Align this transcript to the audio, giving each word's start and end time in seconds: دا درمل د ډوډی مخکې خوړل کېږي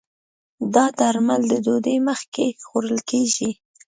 دا 0.73 0.85
درمل 0.99 1.41
د 1.51 1.53
ډوډی 1.65 1.97
مخکې 2.09 2.45
خوړل 2.67 2.99
کېږي 3.09 3.49